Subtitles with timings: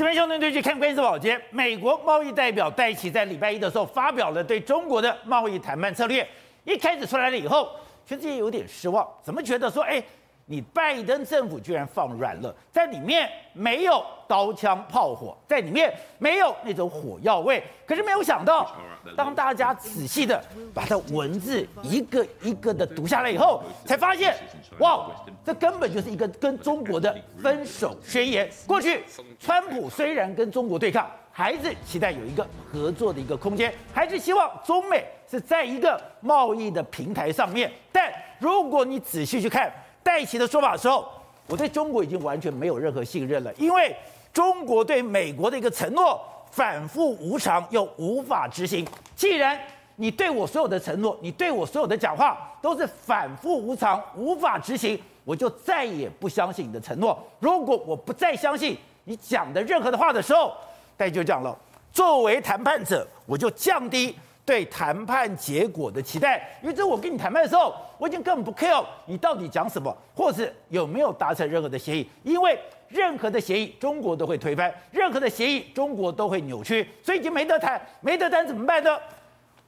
[0.00, 6.26] 这边兄弟队去看关系宝杰，美国贸易代表戴奇在礼拜一的时候发表了对中国的贸易谈判策略。
[6.64, 7.68] 一开始出来了以后，
[8.06, 10.02] 全世界有点失望，怎么觉得说，哎，
[10.50, 17.62] 你拜登政府居然放软了，在里面没有刀枪炮火，在里面没有那种火药味。
[17.86, 18.68] 可是没有想到，
[19.16, 20.42] 当大家仔细的
[20.74, 24.34] 把它文字一个一个的读下来以后，才发现，
[24.80, 25.08] 哇，
[25.44, 28.50] 这根本就是一个跟中国的分手宣言。
[28.66, 29.04] 过去，
[29.38, 37.70] 川普虽然跟中国对抗，还是期待有一个合作的一个空间，还是希望中美是在一个贸易的平台上面。
[37.92, 39.72] 但如果你仔细去看
[40.10, 41.08] 戴琪的说法的时候，
[41.46, 43.94] 我对中国已经完全没有任何信任了，因为
[44.32, 46.20] 中国对美国的一个承诺
[46.50, 48.84] 反复无常又无法执行。
[49.14, 49.56] 既然
[49.94, 57.16] 你对我所有的承诺，你对我所有的讲话都是反复无常无法执行，我就再也不相信你的承诺。
[57.38, 60.52] 如果我不再相信你讲的任何的话的时候，
[60.96, 61.56] 戴就讲了，
[61.92, 64.16] 作为谈判者，我就降低
[64.50, 78.98] 对谈判结果的期待，因为这我跟你谈判的时候，我已经根本不 care 你到底讲什么，或是有没有达成任何的协议，因为任何的协议中国都会推翻，任何的协议中国都会扭曲，所以已经没得谈，没得谈怎么办呢？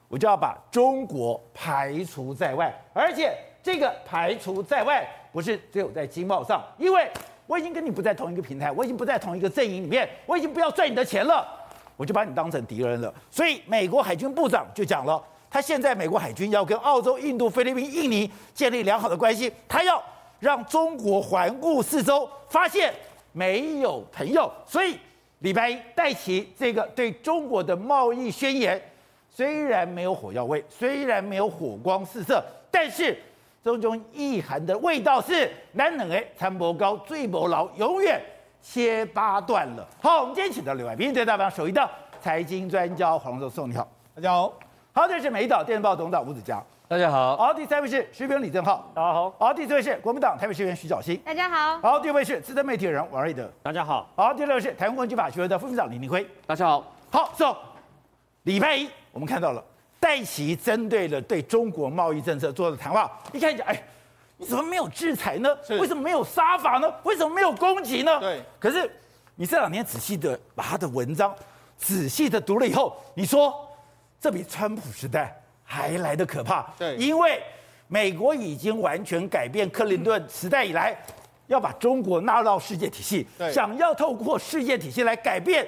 [0.08, 7.08] 我就要把中国排除在外，而且这个排除在外不是只有在经贸上，因为。
[7.48, 11.46] 我已经跟你不在同一个平台，我已经不在同一个阵营里面，我已经不要赚你的钱了，
[11.96, 13.12] 我就把你当成敌人了。
[13.30, 20.02] 所以美国海军部长就讲了，他现在美国海军要跟澳洲、印度、菲律宾、印尼建立良好的关系，他要
[20.40, 22.92] 让中国环顾四周，发现
[23.32, 24.50] 没有朋友。
[24.66, 24.98] 所以
[25.40, 28.80] 礼拜一戴琪这个对中国的贸易宣言，
[29.30, 33.16] 虽然没有火药味，虽然没有火光四射，但是。
[33.64, 38.20] 这种意涵的味道是难能哎，参谋高，最谋劳，永远
[38.62, 39.86] 切八段了。
[40.00, 41.90] 好，我们今天请到两位，并且代表首一道
[42.22, 44.52] 财经专家黄教授，你好，大家好。
[44.92, 47.36] 好，这是美岛电视报董事长吴子嘉，大家好。
[47.36, 49.34] 好，第三位是时评李正浩，大家好。
[49.38, 51.80] 好，第四位是国民党台北市议员徐小新，大家好。
[51.80, 54.08] 好，第五位是资深媒体人王瑞德，大家好。
[54.14, 56.84] 好，第六位是台湾国际法学会的副秘书长李明辉，大家好。
[57.10, 57.56] 好，走。
[58.44, 59.64] 礼拜一我们看到了
[59.98, 63.82] 戴奇针对了对中国贸易政策做的谈话，一开始哎。
[64.42, 65.56] 你怎么没有制裁呢？
[65.68, 66.92] 为什么没有杀法呢？
[67.04, 68.18] 为什么没有攻击呢？
[68.18, 68.42] 对。
[68.58, 68.90] 可是
[69.36, 71.32] 你这两年仔细的把他的文章
[71.78, 73.54] 仔细的读了以后，你说
[74.20, 76.68] 这比川普时代还来得可怕。
[76.76, 76.96] 对。
[76.96, 77.40] 因为
[77.86, 81.00] 美国已经完全改变克林顿时代以来
[81.46, 85.64] 要把中国纳入到世界体系，想要透过世界体系来改变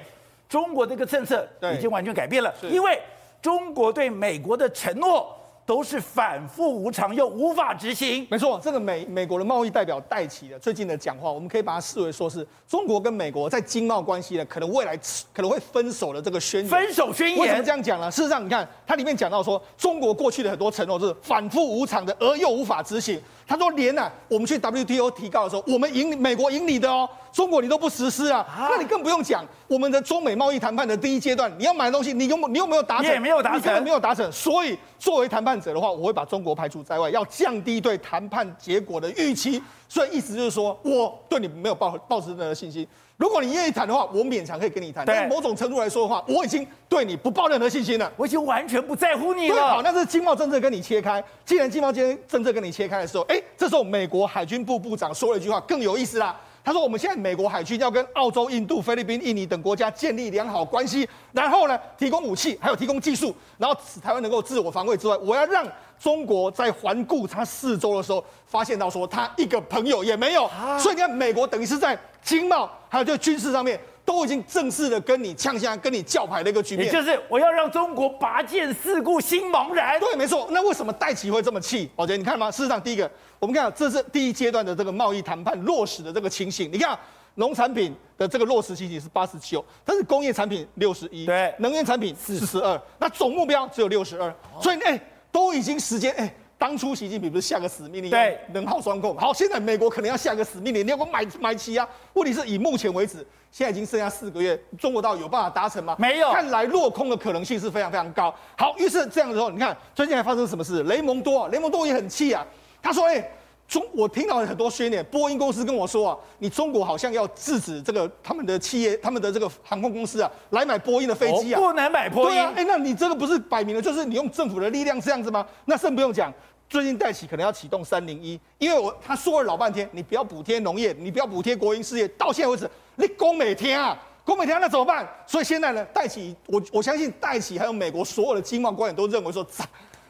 [0.48, 2.52] 中国这个政策，已经完全改变了。
[2.62, 3.00] 因为
[3.40, 5.32] 中国对美国的承诺。
[5.66, 8.26] 都是反复无常又无法执行。
[8.30, 14.96] 没错，这个美美国的贸易代表戴琪的最近的讲话，我们可以把它视为说是中国跟美国在经贸关系呢，可能未来
[15.32, 16.68] 可能会分手的这个宣言。
[16.68, 17.38] 分手宣言？
[17.38, 18.10] 为什么这样讲呢？
[18.10, 23.20] 事实上，你看它里面讲到说，中国过去的很多承诺是反复无常的，而又无法执行。
[23.46, 33.10] 他说连啊，我们去 WTO 提告的时候，我们赢美国赢你的哦，中国你都不实施啊，啊那你更不用讲我们的中美贸易谈判的第一阶段，你要买的东西，你有你有没有达成？
[33.10, 34.30] 也没有达成，你根本没有达成。
[34.30, 39.60] 所以作为谈判者的话，我会把中国排除在外，要降低对谈判结果的预期。
[39.88, 42.86] 所以意思就是说，我对你没有抱抱持任何信心。
[43.16, 45.04] 如果你愿意谈的话，我勉强可以跟你谈。
[45.04, 48.12] 但某种程度来说的话，我已经对你不抱任何信心了。
[48.16, 49.56] 我已经完全不在乎你了。
[49.56, 51.22] 对，好，那是经贸政策跟你切开。
[51.44, 56.36] 既然经贸政策跟你切开的时候，哎，这时候美国海军部部长说了一句话，更有意思啦。
[56.64, 65.66] 他说：“我们现在美国海军要跟澳洲、印度、菲律宾、印尼等国家建立良好关系，然后呢，提供武器，还有提供技术，然后使台湾能够自我防卫之外，我要让
[66.00, 70.48] 中国在环顾他四周的时候，发现到说他一个朋友也没有。
[70.78, 79.98] 所以你看，美国等于是在经贸还有就军事上面。”都已经正式的跟你呛下，跟你叫牌的一个局面，也就是我要让中国拔剑四顾心茫然。
[79.98, 80.46] 对，没错。
[80.50, 81.90] 那为什么戴琪会这么气？
[81.96, 82.50] 宝杰，你看吗？
[82.50, 83.10] 事实上，第一个，
[83.44, 86.70] 我们看这是第一阶段的这个贸易谈判落实的这个情形。
[86.72, 86.98] 你看，
[87.34, 94.34] 农产品的这个落实情形是八十九，但是工业产品六十一，对，能源产品四十二，那总目标只有六十二。
[94.62, 94.98] 所以，哎，
[95.30, 96.34] 都已经时间，哎。
[96.56, 99.14] 当初习近平不是下个死命令，对，能耗双控。
[99.18, 101.86] 好，现在美国可能要下个死命令，你要不买买齐啊？
[102.14, 103.16] 问题是以目前为止，
[103.50, 105.94] 现在已经剩下四个月，中国到底有办法达成吗？
[105.98, 108.34] 没有，看来落空的可能性是非常非常高。
[108.56, 110.84] 好，于是这样的时候，你看最近还发生什么事？
[110.84, 112.46] 雷蒙多，雷蒙多也很气啊，
[112.84, 113.30] 他说：“哎、欸。”
[113.66, 122.28] 中我听到很多宣言，波音公司跟我说啊，你中国好像要制止这个他们的企业、他们的这个航空公司啊，来买波音的飞机啊，不能买波音。
[122.28, 125.44] 对啊，哎，那你这个不是摆明了就是你用政府的力量这样子吗？
[125.64, 126.30] 那甚不用讲，
[126.68, 133.98] 最近戴琪可能要启动三零一，因为我他说了老半天，你不要补贴农业，你不要补贴国营事业，到现在为止你供每天啊。
[134.26, 135.08] 供美天那怎么办？
[135.26, 139.46] 所以现在呢，戴琪，我我相信戴琪还有美国所有的经贸官员都认为说，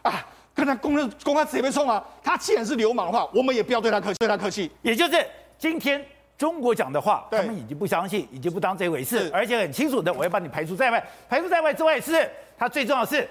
[0.02, 2.02] 啊，跟他公公开直接被冲啊！
[2.22, 4.70] 他既然是流氓的话，我们也不要对他客气，对他客气。
[4.82, 5.26] 也就是
[5.58, 6.02] 今天
[6.38, 11.04] 中国讲的话，他们已经不相信，已经不当这回事，而且很清楚的，我要把你排除在外。
[11.28, 13.28] 排除在外之外是，他最重要的是，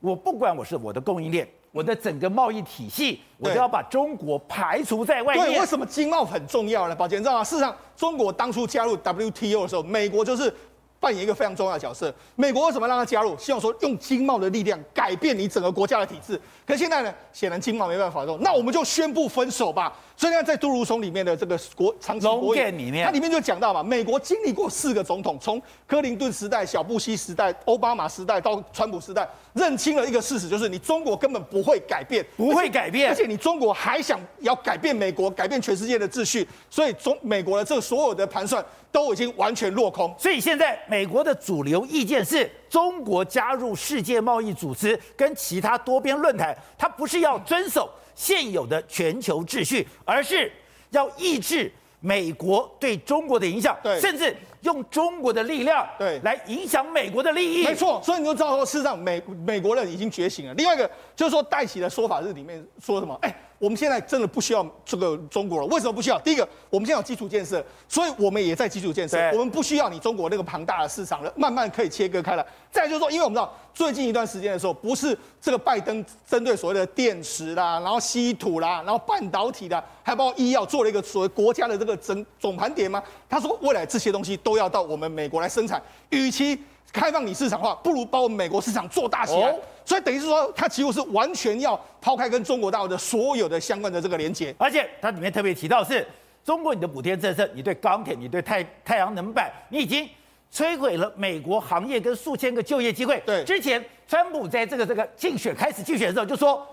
[0.00, 1.46] 我不管我是我的供应链。
[1.70, 5.44] 我的整个贸易体系，我都要把中国排除在外面。
[5.44, 6.94] 对，为什么经贸很重要呢？
[6.94, 7.42] 宝杰，你知道吗？
[7.42, 10.54] 事实上，中国当初加入 WTO 的时候，美国就是。
[11.04, 12.12] 扮演一个非常重要的角色。
[12.34, 13.36] 美国为什么让他加入？
[13.36, 16.40] 希望说用经贸的力量改变你整个国家的体制。
[16.66, 19.94] 可是现在呢，显然经贸没办法做，那我们就宣布分手吧。
[20.16, 38.64] 所以呢，在杜如松里面的这个国长期国会里面，它里面就讲到嘛，美国经历过四个总统，从克林顿时代、小布希时代、奥巴马时代到川普时代，认清了一个事实，就是你中国根本不会改变，不会改变，而且你中国还想要改变美国，改变全世界的秩序，所以中美国的这所有的盘算。
[38.94, 50.52] 都已经完全落空，所以现在美国的主流意见是中国加入世界贸易组织跟其他多边论坛，它不是要遵守现有的全球秩序，而是
[50.90, 57.64] 要抑制美国对中国的影响，对，甚至用中国的力量对来影响美国的利益。
[57.64, 60.52] 没错，所以你就知道说，事实上美美国人已经觉醒了。
[60.52, 63.18] 另外一个就是说，戴奇的说法是里面说什么？
[63.22, 63.34] 哎。
[63.64, 66.18] 我们现在真的不需要这个中国了，为什么不需要？
[66.18, 72.44] 第一个，我们现在有基础建设，所以我们也在基础建设，我们不需要你中国那个庞大的市场了，慢慢可以切割开来。
[72.70, 83.02] 再来就是说，因为我们知道最近一段时间的时候，不是这个拜登针对所谓的电池啦，然后稀土啦，然后半导体啦，还包括医药，做了一个所谓国家的这个整总盘点吗？
[83.30, 86.58] 他说未来这些东西都要到我们美国来生产，与其
[86.94, 89.50] 开放你市场化，不如把我们美国市场做大起来。
[89.50, 96.06] 哦所以等于是说，它几乎是完全要抛开跟中国大陆的所有的相关的这个连接，而且它里面特别提到是，
[96.42, 100.08] 中国你的补贴政策，你对钢铁，你对太太阳能板，你已经
[100.50, 103.22] 摧毁了美国行业跟数千个就业机会。
[103.26, 106.66] 对，之前川普在这个这个竞选开始竞选的时候就说，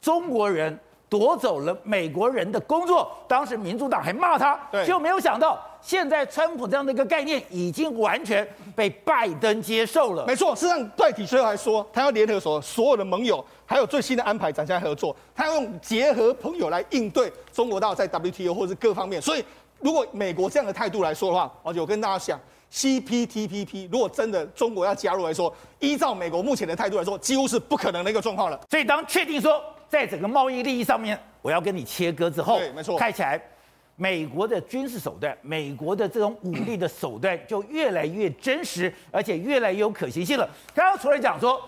[0.00, 0.78] 中国人
[1.08, 5.60] 夺走了美国人的工作，当时民主党还骂他，对，就没有想到。
[5.82, 8.46] 现在川普这样的一个概念已经完全
[8.76, 10.24] 被拜登接受了。
[10.26, 19.20] 没错，事实上，戴琪最后还说，他要联合所所有的盟友，还有最新的安排展开合作，他要用结合朋友来应对中国大陆在 WTO 或者是各方面。
[19.20, 19.44] 所以，
[19.80, 22.40] 如果美国这样的态度来说的话，而且我跟大家讲
[22.72, 28.60] ，CPTPP 如果真的中国要加入来说，依照美国目前的态度来说，几乎是不可能的一个状况了。
[28.70, 33.42] 所以，当确定说在整个贸易利益上面，我要跟你切割之后，对，没错，看起来。
[33.96, 40.48] 美国的军事手段，美国的这种武力的手段就越来越真实，而且越来越有可行性了。
[40.74, 41.60] 刚刚除了讲说，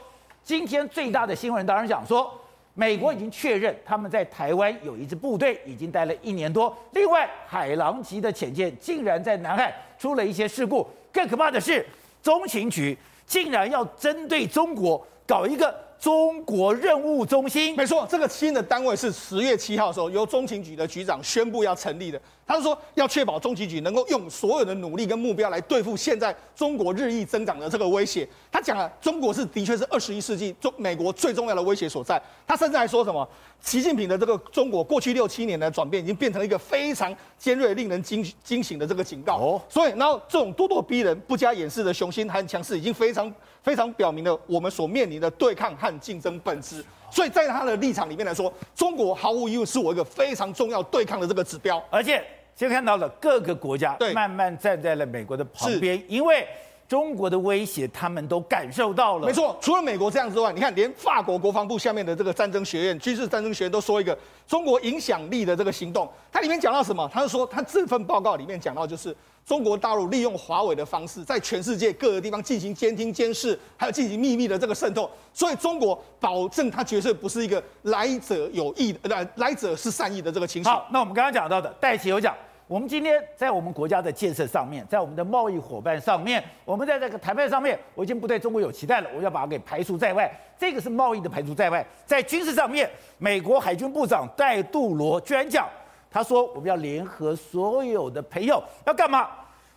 [0.42, 2.32] 今天最大的新闻当然讲说，
[2.72, 6.76] 美国已经确认他们在台湾有一支部队已经待了一年多。
[6.92, 10.88] 另外，海狼级的潜舰竟然在南海出了一些事故。
[11.12, 11.86] 更可怕的是，
[12.22, 12.96] 中情局
[13.26, 15.83] 竟然要针对中国搞一个。
[15.98, 22.20] 中国任务中心，没错，这个新的单位是十月七号的时候由中情局的局长宣布要成立的。
[22.46, 28.28] 他是说要确保中情局能够用所有的努力跟目标来对付现在中国日益增长的这个威胁。
[28.52, 32.20] 他讲了，中国是的确是二十一世纪中美国最重要的威胁所在。
[32.46, 33.26] 他甚至还说什么，
[33.60, 39.36] 习近平的这个中国过去六七年的转变，已经变成了一个非常尖锐、令人惊惊醒的这个警告。
[39.36, 43.32] 哦，所以然后这种咄咄逼人、不加掩饰的雄心和强势，已经非常。
[43.64, 46.84] 非常表明了我们所面临的对抗和竞争本质，
[47.14, 51.80] 所以在他的立场里面来说，中国毫无疑问是我一个非常重要对抗的这个指标。
[51.88, 52.20] 而且，
[52.56, 56.44] 先看到了各个国家慢慢站在了美国的旁边，因为
[56.88, 59.26] 中国的威胁他们都感受到了。
[59.26, 67.08] 没错，除了美国这样之外，你看连法国国防部下面的这个战争学院、军事战争学院都说一个中国影响力的这个行动，它里面讲到什么？
[67.12, 69.14] 他就说他这份报告里面讲到就是。
[69.46, 80.68] 中国大陆利用华为的方式，在全世界各个地方进行监听监视，还有进行秘密的这个渗透，所以中国保证它绝对不是一个来者有意的，来来者是善意的这个情绪。
[80.70, 82.34] 好，那我们刚刚讲到的，戴琪有讲，
[82.66, 90.30] 我们今天在我们国家的建设上面，在我们的贸易伙伴上面，我们在这个谈判上面，我已经不对中国有期待了，我要把它给排除在外。
[90.58, 91.84] 这个是贸易的排除在外。
[92.06, 95.68] 在军事上面，美国海军部长戴杜罗居然讲。
[96.10, 99.28] 他说：“我们要联合所有的朋友，要干嘛？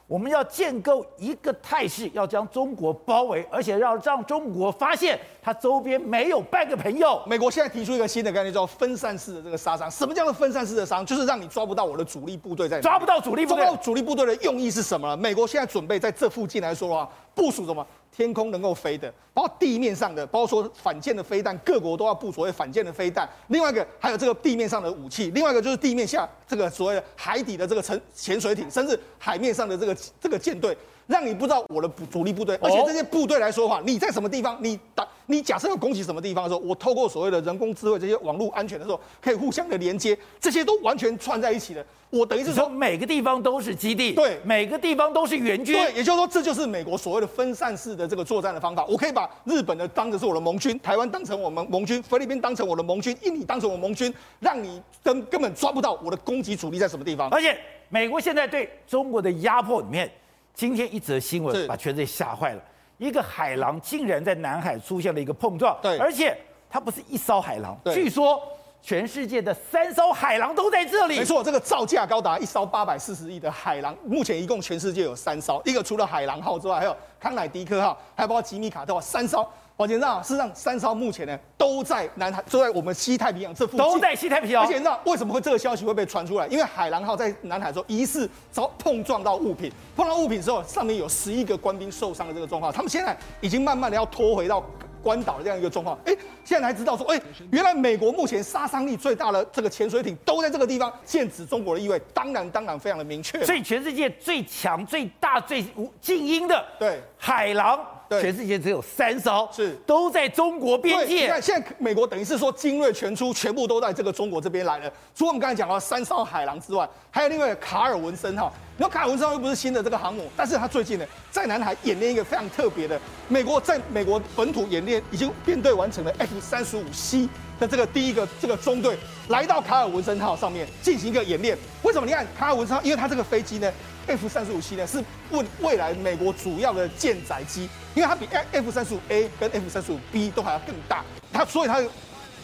[0.07, 7.21] 我们要建构一个态势，要将中国包围，而且要让中国发现他周边没有半个朋友。
[7.27, 9.91] 美国现在提出一个新的概念，叫分散式的这个杀伤。
[9.91, 11.05] 什么叫做分散式的杀伤？
[11.05, 12.81] 就是让你抓不到我的主力部队在哪。
[12.81, 15.13] 抓不到主力部队，抓不到主力部队的用意是什么？
[15.17, 23.29] 美国现在准备在这附近来说的话，部署什么？”天空能够飞的，包括地面上的，包括说反舰的飞弹，各国都要布所谓反舰的飞弹。
[23.47, 30.75] 另外一个还有这个地面上的武器，另外一个就是地面下这个所谓的海底的这个沉潜水艇，甚至海面上的这个这个舰队。
[31.07, 41.85] 让你不知道我的主力部队，而且这些部队来说话，你在什么地方，你打，你假设要攻击什么地方的时候，我透过所谓的人工智慧这些网络安全的时候，可以互相的连接，这些都完全串在一起的。
[42.09, 48.85] 我等于是说，每个地方都是基地，对，每个地方都是援军，对，也就是说，这就是美国所谓的分散式的这个作战的方法。
[48.85, 57.29] 我可以把日本的当成是我的盟军，台湾当成我们盟军，菲律宾当成我的盟军，印尼当成我盟军，让你根根本抓不到我的攻击主力在什么地方。
[57.29, 57.57] 而且，
[57.89, 60.09] 美国现在对中国的压迫里面，
[60.57, 62.61] 今天一则新闻把全世界吓坏了，
[62.97, 66.35] 一个海狼竟然在南海出现了一个碰撞，对，而且
[66.67, 68.41] 它不是一艘海狼，据说。
[68.79, 71.17] 全世界的三艘海狼都在这里。
[71.17, 79.45] 没错，这个造价高达一艘八百四十亿的海狼，目前一共全世界有三艘，一个除了海狼号之外，还有康乃狄克号，还有包括吉米卡特号，三艘。
[79.77, 84.63] 王先生，事实上三艘目前呢都在南海，都在我们西太平洋这附近，都在西太平洋。
[84.63, 86.47] 而且那为什么会这个消息会被传出来？
[86.47, 94.63] 因为海狼号在南海的时候疑似遭碰撞到物品，碰到物品之后，上面有十一个官兵受伤的这个状况，他们现在已经慢慢的要拖回到。
[95.03, 103.45] 关岛的这样一个状况，哎，现在才知道说，哎，原来美国目前杀伤力最大的这个潜水艇都在这个地方，剑指中国的意味，当然当然非常的明确。
[103.45, 107.79] 所以全世界最强、最大、最无静音的，对，海狼。
[108.09, 111.23] 对，全世界只有三艘，是都在中国边界。
[111.23, 114.91] 你看，现在美国等于是说精锐全出，全部都在这个中国这边来了。
[115.15, 118.53] 除了我们刚才讲到三艘海狼之外，还有另外卡尔文森号。
[118.79, 127.27] 你说卡尔文森号又不是新的这个航母，但是他最近呢，在南海演练一个非常特别的，美国在美国本土演练已经编队完成了 F 三十五 C
[127.59, 128.95] 的这个第一个这个中队
[129.29, 131.57] 来到卡尔文森号上面进行一个演练。
[131.81, 132.05] 为什么？
[132.05, 133.71] 你看卡尔文森号，因为它这个飞机呢。
[134.05, 141.03] F 三十五 C 呢是未未来美国主要的舰载机，因为它比 F 三十五 A 跟 F 三十五 B 都还要更大，
[141.33, 141.83] 它所以它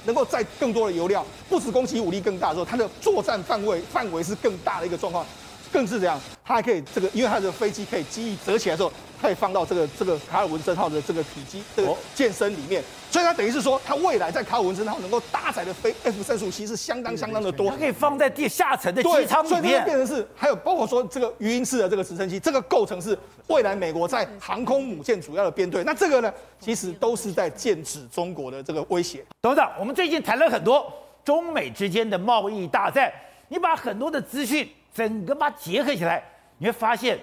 [0.04, 5.26] 能够载更多的油料，不止攻击武力更大之后，它的作战范围范围是更大的一个状况，
[5.74, 8.94] 更是这样，它还可以这个，因为它的飞机可以机翼折起来之后。
[9.24, 19.62] 可以放到这个这个卡尔文森号的这个体积这个舰身里面，所以它等于是说，它未来在卡尔文森号能够搭载的飞 F 三十五 C 是相当相当的多，它可以放在地下层的机舱里面。
[19.62, 25.86] 所以这个变成是还有包括说这个鱼鹰式的这个直升机，这个构成是未来美国在航空母舰主要的编队。
[25.86, 29.24] 那这个呢，其实都是在剑指中国的这个威胁。
[29.42, 30.92] 董事长，我们最近谈了很多
[31.24, 33.10] 中美之间的贸易大战，
[33.48, 36.24] 你把很多的资讯整个把它结合起来，
[36.58, 37.18] 你会发现。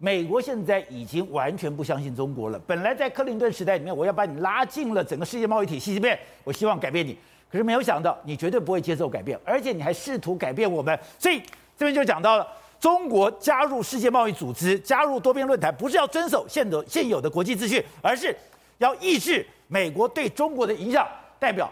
[0.00, 2.60] 美国现在已经完全不相信中国了。
[2.68, 7.18] 本来在克林顿时代里面，我要把你拉进了整个世界贸易体系里面，我希望改变你。
[7.50, 10.96] 可是没有想到，你绝对不会接受改变，而且你还试图改变我们。
[11.18, 11.40] 所以
[11.76, 12.46] 这边就讲到了，
[12.78, 18.32] 中国加入世界贸易组织、加入多边论坛，不是要遵守现有现有的国际秩序，而是
[18.78, 21.04] 要抑制美国对中国的影响。
[21.40, 21.68] 代表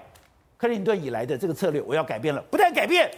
[0.56, 2.42] 克林顿以来的这个策略，我要改变了。
[2.50, 3.08] 不但改变，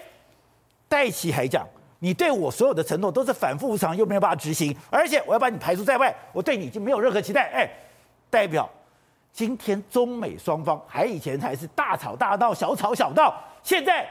[0.86, 1.66] 戴奇还讲。
[2.00, 7.50] 你对我所有的承诺都是反复无常，又没有办法执行，而且我要把你排除在外，我对你已经没有任何期待。
[7.52, 7.68] 哎，
[8.30, 8.68] 代表
[9.32, 14.08] 今天中美双方还以前还是大吵大闹、小吵小闹，现在。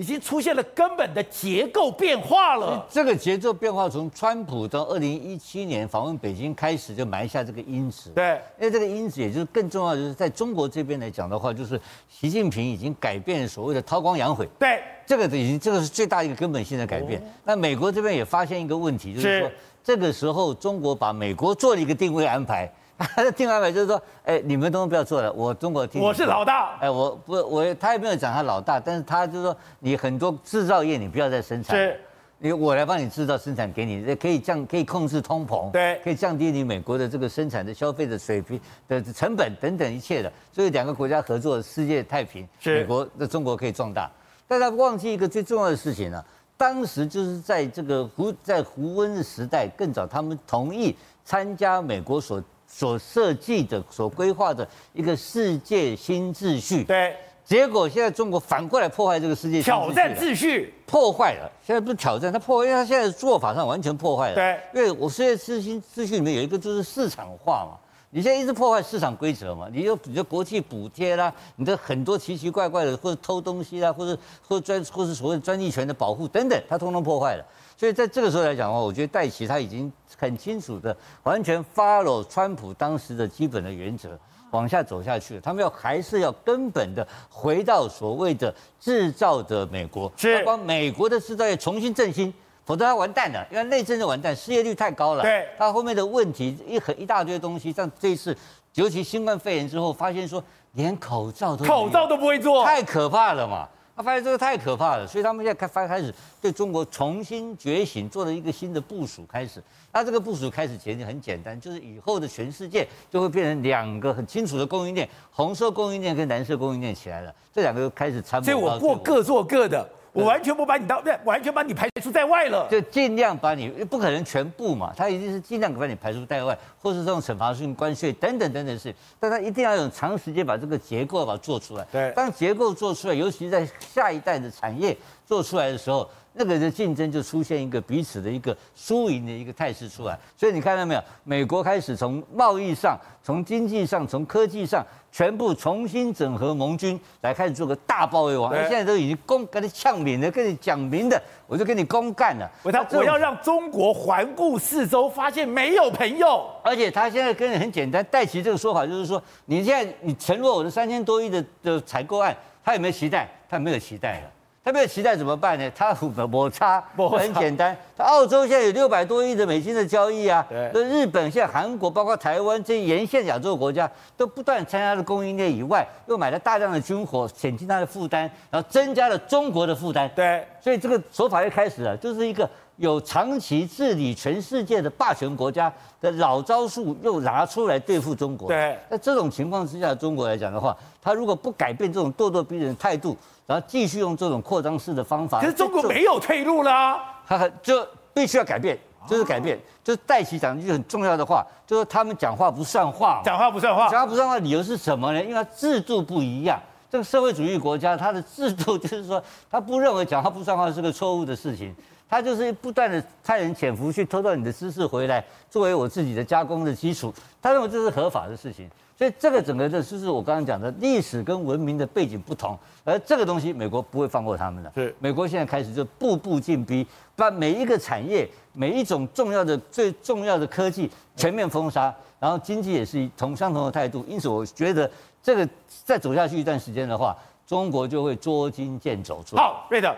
[0.00, 2.86] 已经出现了根本的结构变化了。
[2.90, 8.10] 这个节奏变化从川普到二零一七年访问北京开始就埋下这个因子。
[8.14, 11.78] 对，因为这个因子也就是更重要，就是在中国这边来讲的话，就是
[12.08, 14.48] 习近平已经改变所谓的韬光养晦。
[14.58, 17.22] 对，这个已经这个是最大一个根本性的改变。
[17.44, 19.50] 那美国这边也发现一个问题，就是说
[19.84, 22.72] 这个时候中国把美国做了一个定位安排。
[23.00, 26.02] 他的定安排就是说，哎，你们都不要做了，我中国听。
[26.02, 26.76] 我是老大。
[26.80, 31.98] 哎，我不，我他也没有讲他老大，但是他就是说，你很多制造业你不要再生产，是，
[32.36, 44.10] 你我来帮你制造生产给你，可以降，可以控制通膨，对，可以降低你美国的这个生产的消费的水平的成本等等一切的，所以两个国家合作，世界太平，是，美国的中国可以壮大。
[44.46, 46.24] 但他忘记一个最重要的事情呢、啊，
[46.58, 52.42] 当时就是在这个胡在胡温的时代更早，他们同意参加美国所。
[52.72, 61.50] 所设计的、所规划的一个世界新秩序，对，结果现在中国反过来破坏这个世界挑战秩序，破坏了。
[61.66, 64.34] 现在不是挑战，他破坏，因为他现在做法上完全破坏了。
[64.36, 67.76] 对，因为我世界新秩序里面有一个就是市场化嘛，
[68.12, 77.44] 你现在一直破坏市场规则嘛，你就你的国际补贴啦，你的很多奇奇怪怪的或者偷东西啦，或者或者专或是所谓的专利权的保护等等，它通通破坏了。
[77.76, 84.18] 所以在这个时候来讲的话，我觉得戴琪他已经很清楚的完全 follow 川普当时的基本的原则
[84.50, 85.38] 往下走下去。
[85.38, 92.34] 他们要还是要根本的回到所谓的制造的美国，是要把美国的制造业重新振兴，
[92.70, 95.24] 否则他完蛋了，因为内政就完蛋，失业率太高了。
[95.24, 98.36] 对，他后面的问题一很一大堆东西，像这一次
[98.74, 100.40] 尤其新冠肺炎之后，发现说
[100.74, 103.68] 连口罩都口罩都不会做，太可怕了嘛。
[103.96, 109.60] 他发现这个太可怕了，所以他们现在开发开始对中国重新觉醒，做了一个新的部署开始。
[109.92, 118.44] 那这个部署开始前就很简单，就是以后的全世界就会变成两个很清楚的供应链，红色供应链跟蓝色供应链起来了，这两个就开始参谋。
[118.44, 119.84] 所以我过各做各的。
[120.12, 122.66] 我完全不把你当，对，完全把你排除在外了。
[122.70, 131.86] 就尽量把你，不可能全部嘛，他一定是尽量把你排除在外，或是这种惩罚性关税等等等等事，但他一定要用长时间把这个结构把它做出来。
[131.92, 136.08] 对，当结构做出来，尤其在下一代的产业做出来的时候。
[136.40, 141.02] 那个的竞争就出现一个彼此的一个输赢的一个态势出来，所以你看到没有？
[141.22, 144.82] 美国开始从贸易上、从经济上、从科技上，
[145.12, 148.54] 全部重新整合盟军，来开始做个大包围网。
[148.54, 152.50] 现在都已经公跟你呛明的，跟你讲明的，我就跟你公干了。
[152.62, 156.50] 我要我要让中国环顾四周，发现没有朋友。
[156.64, 163.28] 而且他现在跟你很简单，戴琪这个说法就是说，你现在你承诺我的三千多亿的的采购案，他有没有期待？
[163.46, 164.30] 他没有期待了。
[164.62, 165.70] 他没有期待怎么办呢？
[165.74, 167.74] 他摩擦，很简单。
[167.96, 170.44] 他澳洲现在有六百多亿的美金的交易啊。
[170.50, 170.70] 对。
[170.74, 180.10] 那日本、现在韩国，包括台湾这些沿线亚洲国家，都不断参加了供应链以外，又买了大量的军火，减轻他的负担，然后增加了中国的负担。
[180.14, 180.46] 对。
[180.60, 188.48] 所以这个手法又开始了，就是一个有长期治理全世界的霸权国家的老招数，又拿出来对付中国。
[188.48, 188.78] 对。
[188.90, 193.16] 那这种情况之下，中国来讲的话，他如果不改变这种咄咄逼人的态度，
[193.50, 198.78] 然后继续用这种扩张式的方法，可是中国没有退路了，他就必须要改变，
[199.08, 205.20] 就是改变，就是戴琪讲一句很重要的话，就是他们讲话不算话，讲话不算话，讲话不算话，理由是什么呢？
[205.20, 211.74] 因为他制度不一样，这个社会主义国家，它的制度就是说，他不认为讲话不算话是个错误的事情，
[212.08, 218.70] 他就是不断的派人潜伏去偷到你的知识回来，作为我自己的加工的基础，他认为这是合法的事情。
[219.00, 222.54] 所以这个整个的就是我刚刚讲的历史跟文明的背景不同，
[222.84, 224.70] 而这个东西美国不会放过他们的。
[224.74, 234.04] 是，美国现在开始就步步进逼，把每一个产业、每一种重要的、最重要的科技全面封杀，然后经济也是同相同的态度。
[234.06, 234.90] 因此，我觉得
[235.22, 235.48] 这个
[235.82, 239.24] 再走下去一段时间的话，中国就会捉襟见肘。
[239.34, 239.96] 好，瑞德，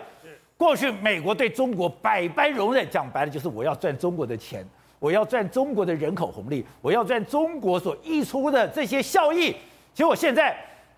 [0.55, 4.65] 过去美国对中国百般容忍，讲白了就是我要赚中国的钱。
[5.03, 9.51] 我要赚中国的人口红利，我要赚中国所溢出的这些效益。
[9.93, 10.55] 其实我现在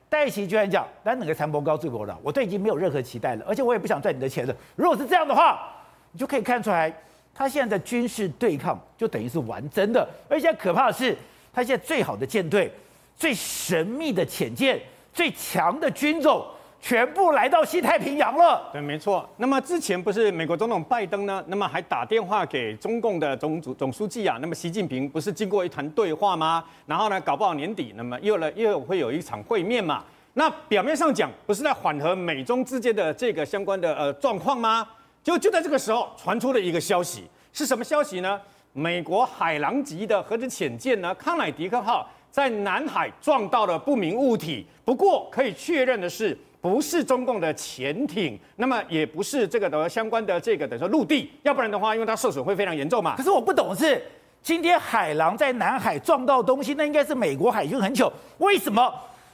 [0.08, 2.16] 戴琪居然讲，咱哪个参谋高最高了？
[2.22, 4.56] 我对已经没有任何期待了，而且我也不想赚你的钱了。
[4.76, 5.74] 如果是这样的话，
[6.12, 6.94] 你就可以看出来，
[7.34, 10.08] 他现在的军事对抗就等于是玩真的。
[10.30, 11.18] 而且可怕的是，
[11.52, 12.72] 他现在最好的舰队、
[13.18, 14.80] 最神秘的潜舰、
[15.12, 16.46] 最强的军种。
[16.86, 18.70] 全部来到西太平洋了。
[18.72, 19.28] 对，没错。
[19.38, 21.44] 那么之前不是美国总统拜登呢？
[21.48, 24.38] 那么还打电话给中共的总总总书记啊。
[24.40, 26.64] 那么习近平不是经过一谈对话吗？
[26.86, 30.04] 然后呢，搞不好年底，那么又了又会有一场会面嘛。
[30.34, 34.88] 那表面上讲，不是在缓和美中之间的这个相关的呃状况吗？
[35.24, 38.40] 就就在这个时候传出了一个消息，是什么消息呢？
[38.74, 44.68] 美国海狼级的核子潜舰呢，康乃狄克号在南海撞到了不明物体。
[44.84, 46.38] 不过可以确认的是。
[46.66, 53.16] 不是中共的潜艇，那么也不是这个的相关的这个等于说陆地，要不然的话，因为它受损会非常严重嘛。
[53.16, 54.02] 可是我不懂的是，
[54.42, 58.92] 今天海狼在南海撞到东西，那应该是美国海军很久，为什么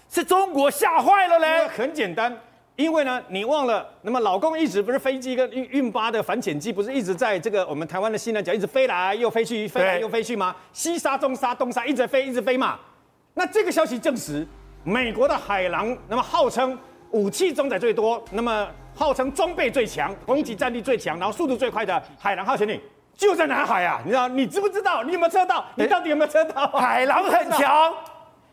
[0.09, 1.65] 是中国吓坏了嘞？
[1.69, 2.37] 很简单，
[2.75, 10.53] 因为呢，你忘了，那么老公一直不是飞机跟运运八的反潜机，不是一直在这个我们台湾的西南角一直飞来又飞去，飞来又飞去吗？
[10.73, 12.77] 西沙、中沙、东沙一直飞一直飞嘛。
[13.35, 14.45] 那这个消息证实，
[14.83, 16.77] 美国的海狼那么号称。
[17.11, 22.79] 武器装载最多，那么号称装备最强、攻击战力最强，然后速度最快的海狼号潜艇
[23.15, 24.01] 就在南海啊！
[24.03, 24.27] 你知道？
[24.27, 25.03] 你知不知道？
[25.03, 25.65] 你有没有测到？
[25.75, 26.67] 你到底有没有测到？
[26.67, 27.93] 海狼很强。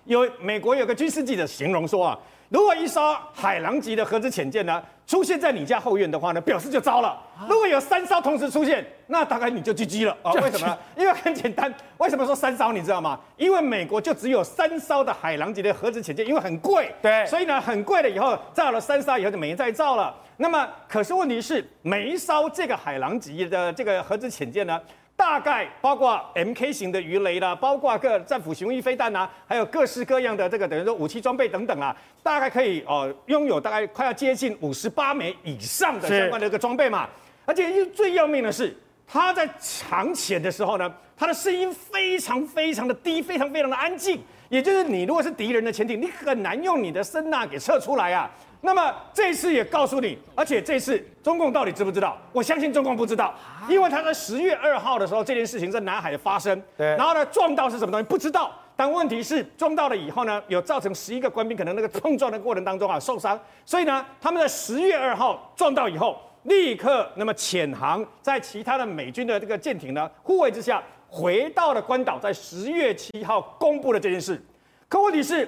[0.04, 2.18] 有美国有个军事记者形容说啊。
[2.48, 7.18] 如果一艘海狼级的核子潜舰呢出现在你家后院的话呢，表示就糟了。
[7.48, 10.32] 如果有三艘同时出现，那大概你就 GG 了啊？
[10.32, 10.78] 为什么呢？
[10.96, 13.18] 因为很简单，为什么说三艘你知道吗？
[13.36, 20.14] 因为美国就只有三艘的海狼级的核子潜舰，因为很贵，对，所以呢很贵了以后造了三艘以后就没再造了。
[20.36, 24.80] 那么可是问题是，每一艘这个海狼级的这个核子潜舰呢？
[25.18, 37.08] 大概包括 MK 型的鱼雷啦，包括各战斧巡弋飞弹呐，还有各式各样的这个等于说武器装备等等啊，大概可以哦拥有大概快要接近五十八枚以上的相关的一个装备嘛。
[37.44, 38.72] 而且最要命的是，
[39.08, 44.22] 它在长潜的时候呢，它的声音非常非常的低，非常非常的安静。
[44.48, 48.30] 也就是你如果是敌人的潜艇，你很难用你的声呐给测出来啊。
[48.60, 52.18] 那么这次也告诉你，而且这次中共到底知不知道？
[52.32, 53.34] 我相信中共不知道，
[53.68, 74.42] 因为他在十月二号的时候这件事情在南海发生，对，然后呢撞到是什么东西不知道，但问题是撞到了以后呢，有造成十一个官兵可能那个碰撞的过程当中啊受伤，所以呢，他们在十月二号撞到以后，立刻那么潜航在其他的美军的这个舰艇呢护卫之下，回到了关岛，在十月七号公布了这件事。
[74.88, 75.46] 可问题是，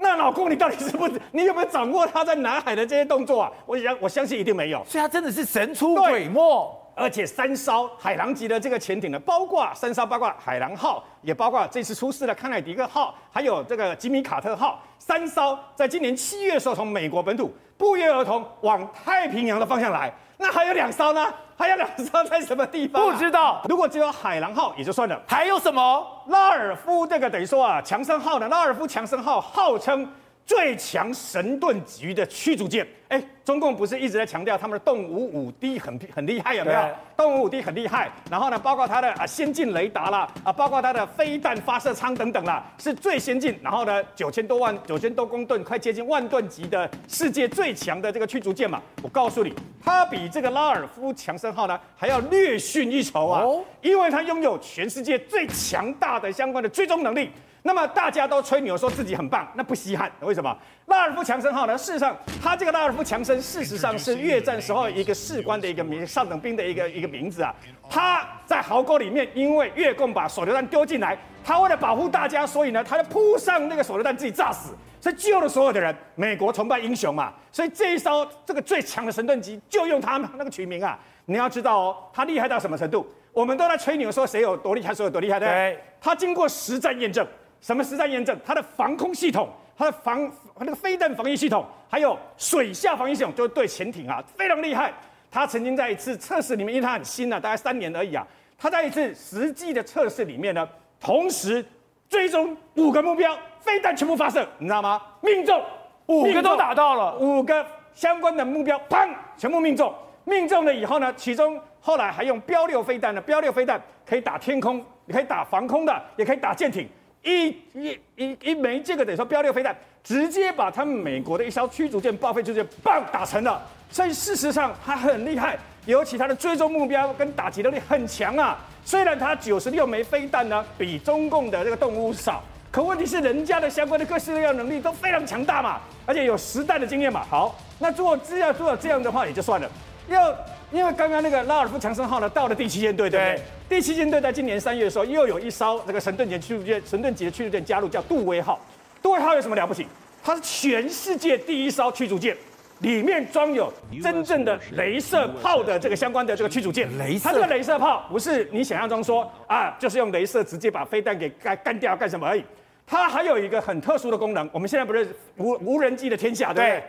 [0.00, 1.20] 那老公你到底是不是？
[1.32, 3.52] 你有没有掌握他在南海的这些动作啊？
[3.66, 6.76] 我想我相信一定没有，所以他真的是神出鬼没。
[6.96, 20.12] 而且三艘海狼级的这个潜艇呢，包括三艘，包括海狼号，也包括这次出事的康乃狄克号，还有这个吉米卡特号，三艘在今年七月的时候从美国本土不约而同往太平洋的方向来。
[20.36, 21.32] 那还有两艘呢？
[21.60, 23.12] 还有两艘在什么地方啊？
[23.12, 23.60] 不知道。
[23.68, 26.24] 如果只有海狼号也就算了，还有什么？
[26.28, 28.48] 拉尔夫这个等于说啊，强森号呢？
[28.48, 30.10] 拉尔夫强森号号称。
[30.46, 36.80] 最强神盾级的驱逐舰，哎，中共不是一直在强调他们的动五五 D 很很厉害，有没有？
[37.16, 43.58] 动五五 D 很厉害，然后呢，包括它的啊先进雷达啦，啊，包括它的飞弹发射舱等等啦，是最先进。
[43.64, 48.80] 然后呢，九千多万、九千多公吨，快接近万吨级的世界最强的这个驱逐舰嘛。
[49.02, 49.52] 我告诉你，
[49.84, 53.42] 它比这个拉尔夫强森号呢还要略逊一筹啊，
[53.82, 57.28] 因为它拥有全世界最强大的相关的追踪能力。
[57.62, 60.10] 那么大家都吹牛说自己很棒，那不稀罕。
[60.20, 60.56] 为什么？
[60.86, 61.76] 拉尔夫强森号呢？
[61.76, 67.54] 事实上，它这个拉尔夫强森，事实上是越战时候一个士官的一个名，上等兵的一个一个名字啊。
[67.88, 75.94] 他在壕沟里面，因为越共把手榴弹丢进来，他为了保护大家，所以呢，他就扑上那个手榴弹，自己炸死，所以救了所有的人。
[76.14, 80.98] 美国崇拜英雄嘛，所以这一艘这个最强的神盾机就用他那个取名啊。
[81.26, 83.06] 你要知道哦，他厉害到什么程度？
[83.32, 85.78] 我们都在吹牛说谁有多厉害，谁有多厉害，对不对？
[86.00, 87.26] 他经过实战验证。
[87.60, 88.36] 什么实战验证？
[88.44, 89.48] 他的防空系统，
[89.80, 94.92] 它的防那个飞弹防御系统，还有水下防御系统，就是对潜艇啊非常厉害。
[95.30, 98.26] 它曾经在一次测试里面，因为它很新啊，大概三年而已啊。
[98.58, 100.68] 它在一次实际的测试里面呢，
[101.00, 101.64] 同时
[102.10, 105.00] 追踪五个目标，飞弹全部发射，你知道吗？
[105.22, 105.64] 命中，
[106.04, 109.90] 五个都打到了，五个相关的目标，砰，全部命中。
[110.24, 116.86] 命中了以后呢，其中后来还用标六飞弹呢，标六飞弹可以打天空，也可以打防空的，也可以打舰艇。
[117.22, 123.62] 一一一一枚这个等于说标六飞弹，直接把他们美国的一艘驱逐舰报废驱逐舰棒打沉了。
[123.90, 128.58] 所以事实上它很厉害，尤其它的追踪目标跟打击能力很强啊。
[128.84, 137.26] 虽然它九十六枚飞弹呢比中共的这个动物少，可问题是人家的相关的各式各样能力都非常强大嘛，而且有实弹的经验嘛。
[137.28, 139.68] 好，那做这样做到这样的话也就算了，
[140.14, 140.36] 要。
[140.72, 143.34] 因为刚刚那个拉尔夫强森号呢，到了第七舰队，对不对？
[143.34, 148.56] 对第七舰队在今年三月的时候，又有一艘这个神盾级驱逐舰、神盾级的驱逐舰加入，叫杜威号。
[149.02, 149.84] 杜威号有什么了不起？
[150.22, 152.36] 它是全世界第一艘驱逐舰，
[152.78, 156.88] 里面装有真正的镭射炮的这个相关的这个驱逐舰。
[156.96, 162.44] 镭射，它这个镭射炮不是你想象中说啊，就是用镭射直接把飞弹给干干掉干什么而已。
[162.86, 166.84] 它还有一个很特殊的功能，我们现在不是无无人机的天下，对不对？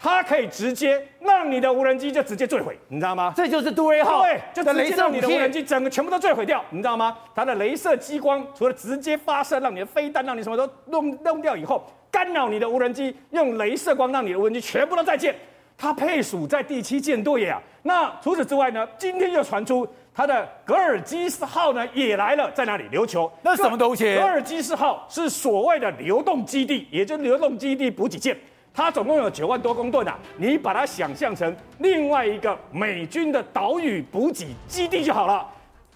[0.00, 3.32] 对它可以直接让你的无人机就直接坠毁，你知道吗？
[3.36, 7.16] 这就是杜威号，对，就直接让你的无人机整个全部都坠毁掉，你知道吗？
[7.34, 15.34] 它的镭射激光除了直接发射让你的飞弹，让你什么都弄弄掉以后，干扰你的无人机，用镭射光让你的无人机全部都再见。
[15.76, 17.60] 它配属在第七舰队呀。
[17.82, 18.86] 那除此之外呢？
[18.98, 22.84] 今天又传出它的格尔基斯号呢也来了，在哪里？
[22.90, 23.30] 琉球。
[23.42, 24.16] 那什么东西？
[24.16, 28.36] 格尔基斯号是所谓的流动基地，也就是流动基地补给舰。
[28.78, 30.16] 它总共有九万多公吨啊！
[30.36, 35.44] 你把它想象成另外一个美军的岛屿补给基地就好了。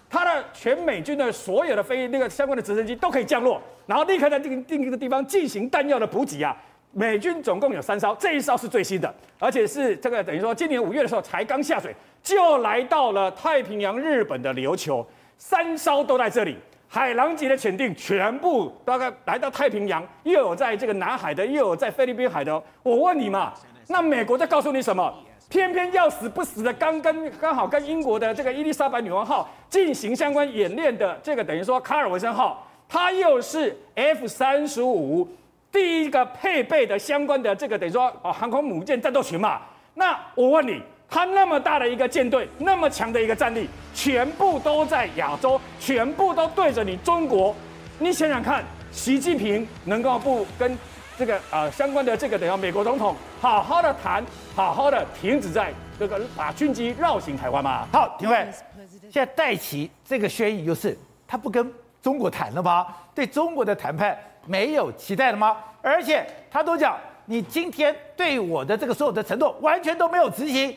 [0.09, 6.53] 它的全美军的所有的飞那个相关的直升机都可以降落，然后立刻在定定一个地方进行弹药的补给啊。
[6.91, 16.57] 美军总共有三艘，这一艘是最新的，而且是这个等于说今年五月的时候才刚下水，就来到了太平洋日本的琉球，三艘都在这里。
[16.93, 22.63] 海狼级的潜艇全部大概来到太平洋，又有在这个南海的，又有在菲律宾海的。
[22.83, 23.51] 我问你嘛，
[23.87, 25.11] 那美国在告诉你什么？
[25.49, 35.27] 偏偏要死不死的，刚跟刚好跟英国的这个伊丽莎白女王号进行相关演练的这个等于说卡尔文森号，它又是 F 三十五
[35.71, 39.59] 第一个配备的相关的这个等于说哦航空母舰战斗群嘛。
[39.95, 40.79] 那我问你。
[41.13, 47.55] 他那么大的一个舰队，那么强的一个战力，全部都在亚洲，全部都对着你中国。
[47.99, 50.75] 你想想看，习近平能够不跟
[51.15, 57.87] 这个呃相关的这个等下美国总统好好的谈，好好的停止在这个把军机绕行台湾吗？
[57.93, 58.35] 好，廷辉，
[59.11, 60.97] 现在戴琪这个宣言就是
[61.27, 61.71] 他不跟
[62.01, 62.87] 中国谈了吗？
[63.13, 65.57] 对中国的谈判没有期待了吗？
[65.83, 66.97] 而且他都讲，
[67.27, 70.75] 你今天对我的这个所有的承诺完全都没有执行。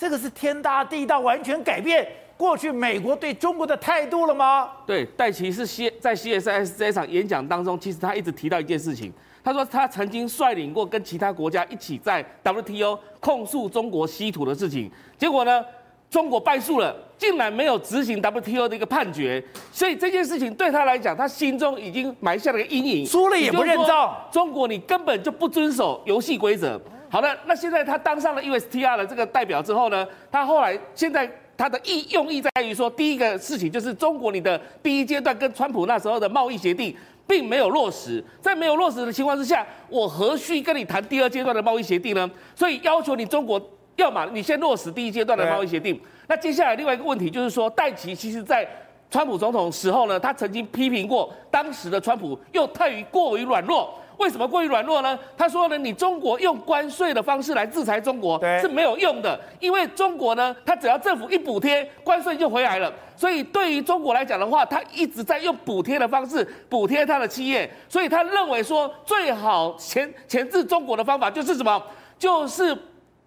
[0.00, 4.70] 这个是天大地大，完全改变过去美国对中国的态度了吗？
[4.86, 9.12] 对，戴琪是 C 在 CSIS 这一场演讲当中，其实他一直提到一件事情，
[9.44, 15.62] 他说他曾经率领过跟其他国家一起在 WTO 控诉中国稀土的事情，结果呢，
[16.08, 24.16] 中国败诉了，竟然没有执行 WTO 的一个判决，所以这件事情对他来讲，他心中已经埋下了一个阴影，输了也不认账。
[24.32, 26.80] 中国你根本就不遵守游戏规则。
[27.10, 31.30] 好的，那现在他当上了 USTR 的这个代表之后呢，他后来现在。
[31.60, 36.96] 他的意用意在于说，第一个事情就是中国你的第一阶段跟川普那时候的贸易协定
[37.26, 42.30] 并没有落实，在没有落实的情况之下，我何须跟你谈第二阶段的贸易协定呢？
[42.54, 43.60] 所以要求你中国
[43.96, 46.00] 要么你先落实第一阶段的贸易协定。
[46.28, 48.66] 那接下来另外一个问题就是说，戴琪其实在
[49.10, 53.92] 川普总统时候呢，他曾经批评过当时的川普又太于过于软弱。
[54.20, 55.18] 为什么过于软弱呢？
[55.34, 62.92] 他说呢，你中国用关税的方式来制裁中国是没有用的，因为中国呢，他只要政府一补贴，关税就回来了。
[63.16, 71.82] 所以对于中国来讲的话，他一直在用补贴的方式补贴他的企业，所以他认为说最好钳钳制中国的方法就是什么？
[72.18, 72.76] 就是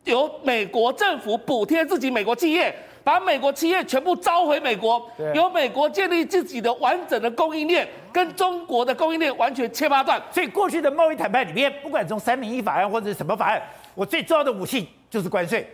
[0.04, 2.74] 由美国政府补贴自己美国企业。
[3.04, 10.22] 把美国企业全部召回美国，由美国建立自己的完整的供应链，跟中国的供应链完全切八段。
[10.32, 13.62] 所以过去的贸易谈判里面，不管从三零一法案或者什么法案，
[13.94, 15.68] 我最重要的武器就是关税。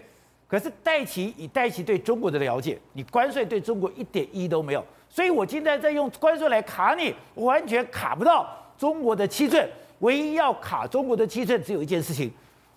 [0.48, 4.84] 可是戴奇以戴奇对中国的了解，你关税对中国一点意义都没有。
[5.08, 9.70] 所以我今天在用关税来卡你，我完全卡不到中国的七寸。
[10.00, 12.32] 唯一要卡中国的七寸，只有一件事情，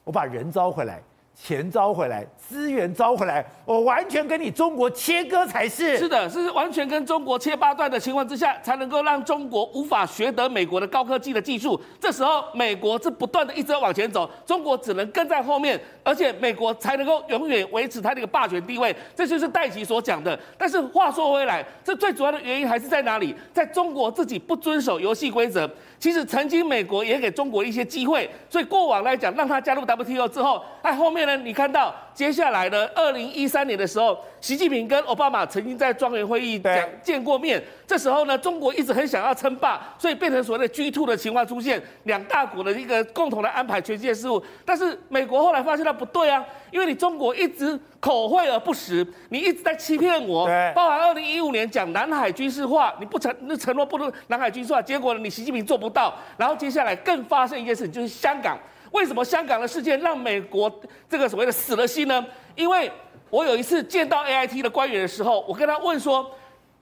[0.05, 1.01] 我把人招回来。
[1.35, 5.99] 钱招回来，资源招回来，我完全跟你中国切割才是。
[5.99, 11.81] 是的，是完全跟中国切八段的情况之下，才能够让中国无法学得美国的高科技的技术。
[11.99, 18.95] 这时候，美国是不断的一直往前走，中国只能跟在后面，而且美国才能够永远维持它的一个霸权地位。
[19.17, 20.39] 这就是戴琪所讲的。
[20.57, 23.35] 但是话说回来，这最主要的原因还是在哪里？
[23.53, 25.69] 在中国自己不遵守游戏规则。
[26.03, 37.63] 其实曾经美国也给中国一些机会，所以过往来讲，让他加入 WTO 之后，哎，后面呢，你看到接下来的二零一三年的时候，习近平跟奥巴马曾经在庄园会议讲见过面。
[37.87, 44.43] 这时候呢，中国一直很想要称霸，所以变成所谓的 G2 的情况出现，两大国的一个共同的安排全世界事务。
[44.65, 50.49] 但是美国后来发现它不对啊，因为你中国一直口惠而不实，你一直在欺骗我。
[50.75, 56.13] 包含二零一五年讲南海军事化，你不承那承诺不能南海军事化，结果呢，你习近平做不到。
[56.37, 58.59] 然后接下来更发生一件事情，就是香港。
[58.91, 60.69] 为什么香港的事件让美国
[61.09, 62.27] 这个所谓的死了心呢？
[62.57, 62.91] 因为
[63.33, 66.31] 我有一次见到 AIT 的官员的时候，我跟他问说，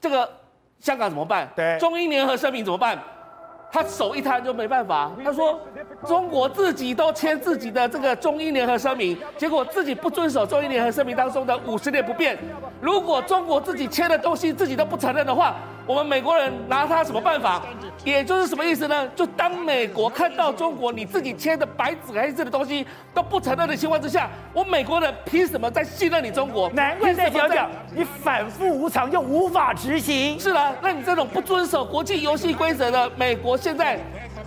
[0.01, 0.29] 这个。
[0.81, 1.47] 香港怎么办？
[1.55, 2.99] 对，中英联合声明怎么办？
[3.71, 5.13] 他手一摊就没办法。
[5.23, 5.61] 他说，
[6.07, 12.39] 中国自己都签自己的这个中英联合声明，结果自己不遵守中英联合声明当中的五十年不变。
[12.81, 17.63] 如果中国自己签的东西自己都不承认的话，我们美国人拿他什么办法？
[18.03, 19.07] 也就是什么意思呢？
[19.15, 26.71] 就当美国看到中国你自己签的白纸黑字的东西都不承认的情况之下，我美国人凭什么在信任你中国？
[26.71, 30.41] 难怪在讲讲你反复无常又无法执行。
[30.41, 33.99] 是啊，那你这种不遵守国际游戏规则的美国，现在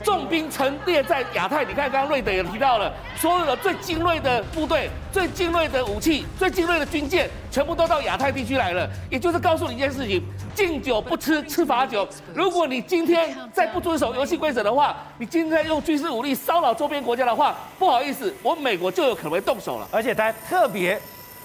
[0.03, 1.63] 重兵陈列在亚太。
[1.63, 8.87] 你看，刚刚瑞德也提到了，所有的最精锐的部队、最精锐的武器、最精锐的军舰，全部都到亚太地区来了。
[9.09, 10.23] 也就是告诉你一件事情。
[10.53, 12.07] 敬酒不吃吃罚酒。
[12.35, 19.87] 如果你今天再不遵守游戏规则的话，你今天用军事武力骚扰周边国家的话，不好意思，我美国就有可能会动手了。
[19.91, 21.01] 而且他还特别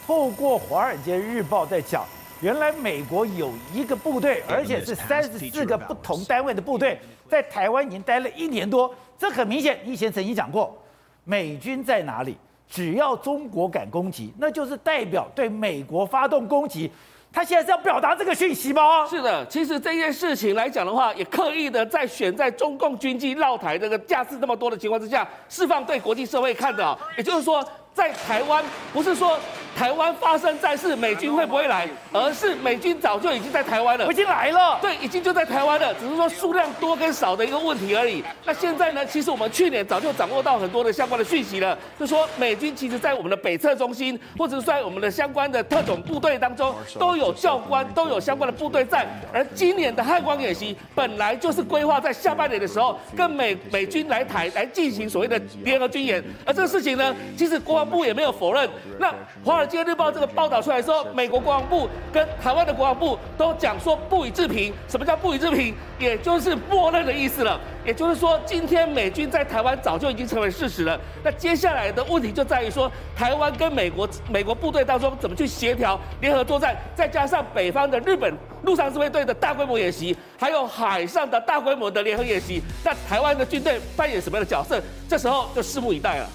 [0.07, 2.05] 透过《华尔街日报》在讲，
[2.41, 6.99] 原来美国有一个部队，而且是三十四个不同单位的部队，
[7.29, 8.95] 在台湾已经待了一年多。
[9.19, 10.77] 这很明显，以前曾经讲过，
[11.25, 16.89] 美军在哪里，只要中国敢攻击，那就是代表对美国发动攻击。
[17.33, 19.05] 他现在是要表达这个讯息吗？
[19.07, 27.67] 是的，其实这件事情来讲的话，也刻意的在选在中共军机绕台这个架势这么多的情况之下，释放对国际社会看的啊，也就是说。
[27.95, 29.39] 在台湾，不是说
[29.77, 34.79] 台湾发生战事，美军会不会来，而是美军早就已经在台湾了，已经来了。
[34.81, 38.23] 对，已经就在台湾了，只是说数量多跟少的一个问题而已。
[38.45, 39.05] 那现在呢？
[39.05, 49.07] 其实我们去年早就掌握到很多的相关的讯息了，就说美军其实在我们的北侧中心，或者是在我们的相关的特种部队当中，都有教官，都有相关的部队在。
[49.33, 56.23] 而今年的汉光演习本来就是规划在下半年的时候，跟美美军来台来进行所谓的联合军演。
[56.45, 58.69] 而这个事情呢，其实国防部也没有否认。
[58.99, 59.11] 那
[59.45, 64.73] 《华尔街日报》这个报道出来说，美国国防部跟台湾的国防部都讲说不予置评。
[64.89, 65.75] 什么叫不予置评？
[65.99, 67.59] 也就是默认的意思了。
[67.85, 71.01] 也就是说，今天美军在台湾早就已经成为事实了。
[71.25, 84.79] 那接下来的问题就在于说，台湾跟美国美国部队当中怎么去协调联合作战，再加上北方的日本陆上自卫队的大规模演习，还有海上的大规模的联合演习，那台湾的军队扮演什么样的角色？
[85.09, 86.29] 这时候就拭目以待了。